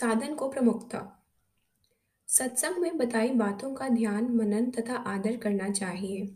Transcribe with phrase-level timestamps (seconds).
[0.00, 1.26] साधन को प्रमुखता।
[2.26, 6.34] सत्संग में बताई बातों का ध्यान, मनन तथा आदर करना चाहिए।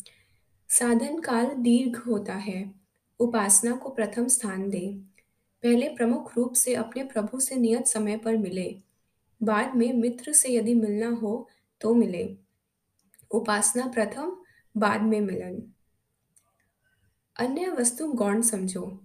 [0.69, 2.75] साधन काल दीर्घ होता है।
[3.21, 4.99] उपासना को प्रथम स्थान दें।
[5.63, 8.80] पहले प्रमुख रूप से अपने प्रभु से नियत समय पर मिले।
[9.43, 11.49] बाद में मित्र से यदि मिलना हो
[11.81, 12.37] तो मिले।
[13.31, 14.37] उपासना प्रथम,
[14.77, 15.73] बाद में मिलन।
[17.37, 19.01] अन्य वस्तु गौण समझो।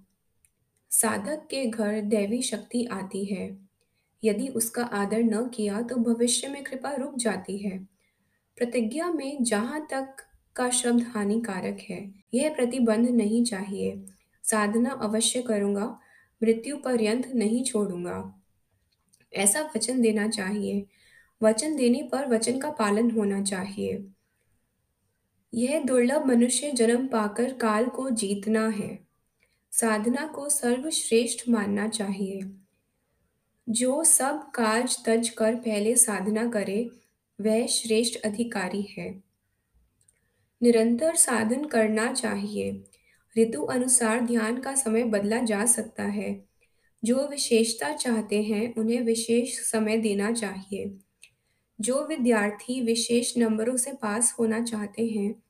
[0.92, 3.67] साधक के घर दैवी शक्ति आती है।
[4.24, 7.78] यदि उसका आदर न किया तो भविष्य में कृपा रुक जाती है।
[8.58, 10.16] प्रतिज्ञा में जहाँ तक
[10.56, 14.06] का शब्द हानिकारक है, यह प्रतिबंध नहीं चाहिए।
[14.44, 16.00] साधना अवश्य करूँगा,
[16.44, 18.44] मृत्यु पर्यंत नहीं छोड़ूँगा।
[19.34, 20.86] ऐसा वचन देना चाहिए।
[21.44, 24.08] वचन देने पर वचन का पालन होना चाहिए।
[25.54, 29.08] यह दुर्लभ मनुष्य जन्म पाकर काल को जीतना है।
[29.72, 32.42] साधना को सर्वश्रेष्ठ मानना चाहिए।
[33.70, 36.90] जो सब काज तज कर पहले साधना करे,
[37.42, 39.24] वह श्रेष्ठ अधिकारी है।
[40.64, 42.84] निरंतर साधन करना चाहिए।
[43.38, 46.46] ऋतु अनुसार ध्यान का समय बदला जा सकता है।
[47.04, 50.98] जो विशेषता चाहते हैं, उन्हें विशेष समय देना चाहिए।
[51.82, 55.44] जो विद्यार्थी विशेष नंबरों से पास होना चाहते हैं,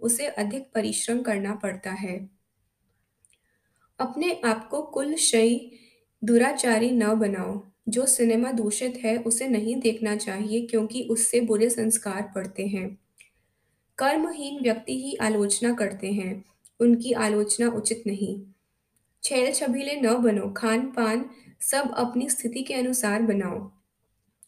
[0.00, 2.30] उसे अधिक परिश्रम करना पड़ता है।
[3.98, 5.80] अपने आप को कुल शई
[6.24, 12.32] दुराचारी न बनाओ। जो सिनेमा दूषित है, उसे नहीं देखना चाहिए क्योंकि उससे बुरे संस्कार
[12.34, 12.98] पड़ते हैं।
[13.98, 16.44] कर्महीन व्यक्ति ही आलोचना करते हैं।
[16.80, 18.42] उनकी आलोचना उचित नहीं।
[19.22, 21.30] छैल छबीले न बनो। खान पान
[21.60, 23.70] सब अपनी स्थिति के अनुसार बनाओ।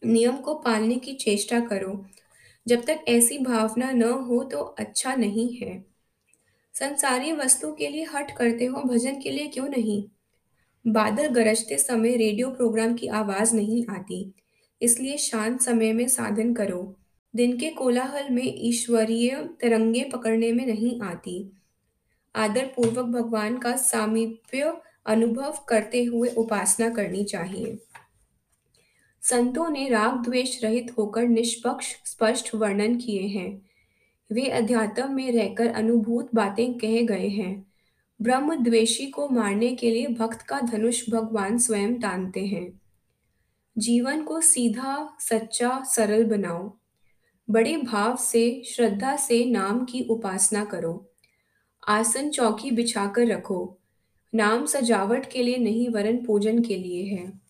[0.06, 2.06] नियम को पालने की चेष्टा करो।
[2.68, 5.84] जब तक ऐसी भावना न हो तो अच्छा नहीं है।
[6.74, 10.04] संसारी वस्तु के लिए हट करते हो, भजन के लिए क्यों नहीं?
[10.88, 14.32] बादल गरजते समय रेडियो प्रोग्राम की आवाज़ नहीं आती।
[14.82, 16.96] इसलिए शांत समय में साधन करो।
[17.36, 21.52] दिन के कोलाहल में ईश्वरीय तरंगे पकड़ने में नहीं आती।
[22.36, 24.76] आदर पूर्वक भगवान का सामीप्य
[25.06, 27.78] अनुभव करते हुए उपासना करनी चाहिए।
[29.22, 33.62] संतों ने राग द्वेष रहित होकर निष्पक्ष, स्पष्ट वर्णन किए हैं।
[34.32, 37.75] वे अध्यात्म में रहकर अनुभूत बातें कहे गए हैं।
[38.22, 42.80] ब्रह्म द्वेषी को मारने के लिए भक्त का धनुष भगवान स्वयं तानते हैं।
[43.78, 46.78] जीवन को सीधा, सच्चा, सरल बनाओ।
[47.50, 51.12] बड़े भाव से, श्रद्धा से नाम की उपासना करो।
[51.88, 53.78] आसन चौकी बिछाकर रखो।
[54.34, 57.45] नाम सजावट के लिए नहीं, वरन पूजन के लिए है।